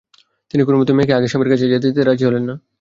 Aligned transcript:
তিনি 0.51 0.61
কোনোমতেই 0.63 0.95
মেয়েকে 0.97 1.13
আগের 1.15 1.29
স্বামীর 1.31 1.51
কাছে 1.51 1.65
যেতে 1.71 1.87
দিতে 1.87 2.01
রাজি 2.03 2.23
ছিলেন 2.23 2.43
না। 2.49 2.55